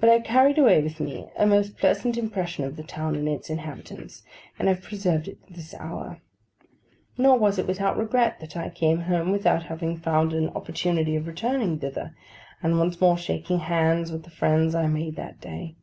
But 0.00 0.08
I 0.08 0.18
carried 0.18 0.58
away 0.58 0.82
with 0.82 0.98
me 0.98 1.28
a 1.38 1.46
most 1.46 1.78
pleasant 1.78 2.18
impression 2.18 2.64
of 2.64 2.74
the 2.74 2.82
town 2.82 3.14
and 3.14 3.28
its 3.28 3.48
inhabitants, 3.48 4.24
and 4.58 4.66
have 4.66 4.82
preserved 4.82 5.28
it 5.28 5.40
to 5.46 5.52
this 5.52 5.72
hour. 5.74 6.18
Nor 7.16 7.38
was 7.38 7.56
it 7.56 7.64
without 7.68 7.96
regret 7.96 8.40
that 8.40 8.56
I 8.56 8.70
came 8.70 9.02
home, 9.02 9.30
without 9.30 9.62
having 9.66 9.98
found 9.98 10.32
an 10.32 10.48
opportunity 10.48 11.14
of 11.14 11.28
returning 11.28 11.78
thither, 11.78 12.12
and 12.60 12.76
once 12.76 13.00
more 13.00 13.16
shaking 13.16 13.60
hands 13.60 14.10
with 14.10 14.24
the 14.24 14.30
friends 14.30 14.74
I 14.74 14.88
made 14.88 15.14
that 15.14 15.40
day. 15.40 15.76